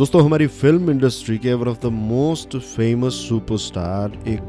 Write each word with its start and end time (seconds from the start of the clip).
दोस्तों, 0.00 0.22
हमारी 0.24 0.46
film 0.46 0.90
industry 0.90 1.36
के 1.38 1.54
one 1.54 1.68
of 1.68 1.78
the 1.80 1.86
most 1.92 2.56
famous 2.56 3.14
superstar 3.28 4.12
एक 4.28 4.40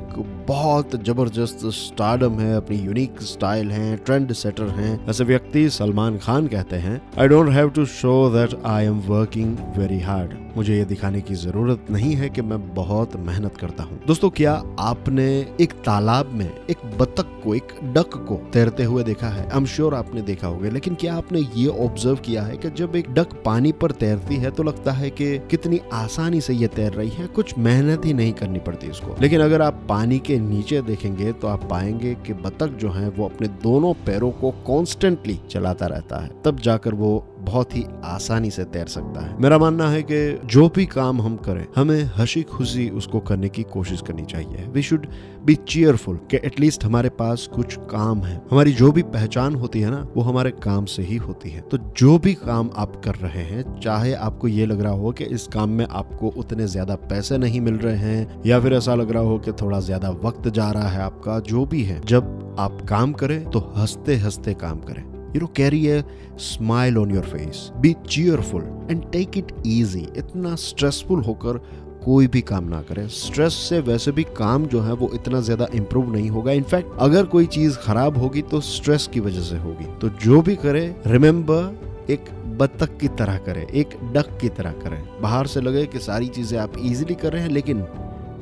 बहुत 0.48 0.96
ज़बरदस्त 1.06 1.66
स्टारडम 1.76 2.40
है, 2.40 2.56
अपनी 2.56 2.78
यूनिक 2.78 3.22
स्टाइल 3.22 3.72
है 3.72 3.96
ट्रेंड 3.98 4.32
सेटर 4.34 4.70
हैं, 4.70 5.00
ऐसे 5.10 5.24
व्यक्ति 5.24 5.70
सलमान 5.70 6.18
खान 6.18 6.48
कहते 6.48 6.76
हैं। 6.76 7.02
I 7.20 7.28
don't 7.28 7.50
have 7.50 7.70
to 7.70 7.86
show 7.86 8.14
that 8.30 8.56
I 8.66 8.86
am 8.86 9.00
working 9.08 9.58
very 9.78 10.00
hard 10.00 10.40
मुझे 10.58 10.78
ये 10.78 10.86
दिखाने 10.86 11.20
की 11.22 11.36
ज़रूरत 11.36 11.86
नहीं 11.92 12.14
है 12.16 12.30
कि 12.30 12.42
मैं 12.42 12.60
बहुत 12.76 13.16
मेहनत 13.18 13.58
करता 13.58 13.84
हूँ। 13.84 14.00
दोस्तों, 14.08 14.30
क्या 14.30 14.54
आपने 14.80 15.28
एक 15.62 15.74
तालाब 15.86 16.32
में, 16.34 16.50
एक 16.70 16.78
बतख 17.00 17.28
को, 17.44 17.54
एक 17.56 17.68
डक 17.94 18.18
को 18.28 18.36
तैरते 18.54 18.84
हुए 18.84 19.04
देखा 19.04 19.28
है? 19.28 19.48
आई 19.50 19.58
एम 19.58 19.66
श्योर 19.66 19.94
आपने 19.96 20.22
देखा 20.22 20.48
होगा, 20.48 20.70
लेकिन 20.70 20.96
क्या 20.96 21.14
आपने 21.16 21.40
ये 21.56 21.68
ऑब्ज़र्व 21.68 22.18
किया 22.26 22.44
है 22.44 22.58
कि 22.58 22.70
जब 22.72 22.96
एक 22.96 23.14
डक 23.14 23.42
पानी 23.46 23.72
पर 23.74 23.92
तैरती 24.02 24.36
है 24.36 24.52
तो 24.52 24.64
लगता 24.64 24.92
है 24.92 25.10
कि 25.12 25.40
कितनी 25.42 25.80
आसानी 25.94 26.42
से 26.42 26.54
ये 26.54 26.68
तैर 26.68 26.94
रही 26.94 27.10
है, 27.10 27.28
कुछ 27.28 27.58
मेहनत 27.58 28.06
ही 28.06 28.14
नहीं 28.14 28.34
करनी 28.34 28.60
पड़ती 28.60 28.88
इसको 28.88 29.16
लेकिन 29.22 29.42
अगर 29.42 29.62
आप 29.62 29.86
पानी 29.90 30.20
के 30.20 30.40
नीचे 30.40 30.82
देखेंगे 30.82 31.32
तो 31.32 31.48
आप 31.48 31.68
पाएँगे 31.70 32.14
कि 32.26 32.34
बतख 32.36 32.78
जो 32.78 32.92
है, 32.92 33.10
वो 33.10 33.26
अपने 33.26 33.48
दोनों 33.64 33.94
पैरों 34.06 34.32
को 34.32 34.52
कॉन्स्टेंटली 34.66 35.40
चलाता 35.50 35.88
रहता 35.88 36.24
है। 36.24 36.30
तब 36.46 36.60
जाकर 36.60 36.94
वो 36.94 37.12
बहुत 37.42 37.76
ही 37.76 37.86
आसानी 38.06 38.50
से 38.52 38.64
तैर 38.66 38.88
सकता 38.88 39.22
है। 39.22 39.36
मेरा 39.42 39.58
मानना 39.58 39.90
है 39.90 40.02
कि 40.04 40.40
जो 40.46 40.68
भी 40.70 40.86
काम 40.86 41.22
हम 41.22 41.36
करें, 41.38 41.66
हमें 41.76 42.04
हँसी 42.18 42.42
खुशी 42.44 42.90
उसको 42.90 43.20
करने 43.20 43.50
की 43.50 43.64
कोशिश 43.64 44.02
करनी 44.02 44.26
चाहिए। 44.26 44.68
वी 44.68 44.82
शुड 44.82 45.08
बी 45.46 45.56
चीयरफुल 45.56 46.20
कि 46.32 46.38
एटलीस्ट 46.38 46.84
हमारे 46.86 47.10
पास 47.10 47.48
कुछ 47.56 47.76
काम 47.92 48.22
है। 48.24 48.42
हमारी 48.52 48.72
जो 48.74 48.92
भी 48.92 49.02
पहचान 49.04 49.56
होती 49.56 49.82
है 49.82 49.92
ना, 49.92 50.08
वो 50.16 50.24
हमारे 50.24 50.52
काम 50.64 50.86
से 50.86 51.04
ही 51.04 51.18
होती 51.18 51.50
है। 51.50 51.62
तो 51.62 51.78
जो 51.98 52.18
भी 52.20 52.34
काम 52.34 52.70
आप 52.76 53.02
कर 53.06 53.16
रहे 53.16 53.44
हैं, 53.44 53.64
चाहे 53.80 54.14
आपको 54.14 54.48
ये 54.48 54.66
लग 54.66 54.82
रहा 54.82 54.94
हो 54.94 55.12
कि 55.12 55.24
इस 55.24 55.48
काम 55.48 55.70
में 55.70 55.86
आपको 55.92 56.28
उतने 56.28 56.68
ज़्यादा 56.68 56.96
पैसे 56.96 57.38
नहीं 57.38 57.62
मिल 57.62 57.76
रहे 57.76 57.98
हैं, 57.98 58.42
या 58.46 58.60
फिर 58.60 58.74
ऐसा 58.74 58.96
लग 58.96 59.12
रहा 59.12 59.24
हो 59.24 59.38
कि 59.40 59.52
थोड़ा 59.52 59.80
ज़्यादा 59.80 60.10
वक्त 60.10 60.48
जा 60.48 60.72
रहा 60.72 60.90
है 60.90 61.02
आपका, 61.02 61.40
जो 61.40 61.66
भी 61.66 61.84
है, 61.84 62.02
जब 62.06 62.56
आप 62.60 62.82
काम 62.90 63.14
करें 63.14 63.44
तो 63.50 63.74
हँसते 63.78 64.16
हँसते 64.16 64.54
काम 64.54 64.80
करें। 64.80 65.11
You 65.34 65.42
know, 65.42 65.50
carry 65.50 65.82
a 65.90 66.04
smile 66.38 66.98
on 66.98 67.10
your 67.10 67.24
face. 67.24 67.72
Be 67.82 67.96
cheerful 68.08 68.64
and 68.90 69.12
take 69.12 69.38
it 69.38 69.54
easy. 69.66 70.08
इतना 70.18 70.56
स्ट्रेसफुल 70.56 71.24
होकर 71.24 71.58
कोई 72.06 72.28
भी 72.28 72.42
काम 72.42 72.64
ना 72.64 72.82
करें। 72.82 73.08
स्ट्रेस 73.08 73.54
से 73.70 73.80
वैसे 73.80 74.12
भी 74.12 74.24
काम 74.38 74.66
जो 74.66 74.82
है 74.82 74.94
वो 74.94 75.10
इतना 75.14 75.40
ज़्यादा 75.42 75.68
इंप्रूव 75.76 76.12
नहीं 76.14 76.30
होगा। 76.30 76.52
इनफैक्ट 76.52 76.98
अगर 77.00 77.26
कोई 77.26 77.46
चीज़ 77.46 77.78
खराब 77.78 78.18
होगी 78.18 78.42
तो 78.42 78.62
स्ट्रेस 78.62 79.10
की 79.14 79.20
वजह 79.20 79.42
से 79.42 79.58
होगी। 79.58 79.86
तो 80.02 80.10
जो 80.24 80.42
भी 80.42 80.56
करे 80.56 80.84
रिमेम्बर 81.08 82.10
एक 82.10 82.30
बत्तख 82.58 82.98
की 82.98 83.08
तरह 83.08 83.38
करें, 83.38 83.66
एक 83.68 83.90
डक 84.14 84.38
की 84.42 84.50
तरह 84.50 84.72
करें। 84.72 85.02
बाहर 85.22 85.48
से 85.48 85.62
लगे 85.62 85.86
कि 85.86 86.00
सारी 86.00 86.28
चीज़ें 86.28 86.58
आप 86.60 86.78
इजीली 86.78 87.16
कर 87.16 87.34
रहे 87.34 87.42
हैं, 87.42 87.50
लेकिन 87.50 87.86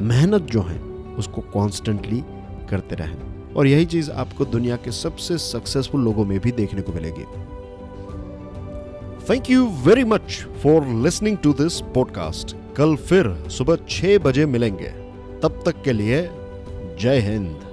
मेहनत 0.01 0.41
जो 0.41 0.61
है, 0.61 0.79
उसको 1.17 1.41
कॉन्स्टेंटली 1.53 2.23
करते 2.69 2.95
रहें। 2.95 3.17
और 3.55 3.67
यही 3.67 3.86
चीज़ 3.86 4.11
आपको 4.11 4.45
दुनिया 4.45 4.75
के 4.75 4.92
सबसे 4.92 5.38
सक्सेसफुल 5.38 6.02
लोगों 6.02 6.25
में 6.25 6.39
भी 6.39 6.52
देखने 6.52 6.81
को 6.81 6.92
मिलेगी। 6.92 7.23
Thank 9.30 9.50
you 9.50 9.66
very 9.66 10.03
much 10.03 10.47
for 10.64 10.86
listening 10.86 11.38
to 11.38 11.53
this 11.53 11.81
podcast 11.81 12.56
कल 12.78 12.95
फिर 12.95 13.50
सुबह 13.50 13.78
छह 13.89 14.17
बजे 14.17 14.45
मिलेंगे। 14.45 14.89
तब 15.44 15.61
तक 15.66 15.81
के 15.83 15.94
लिए 15.94 16.30
जय 17.02 17.19
हिंद। 17.19 17.69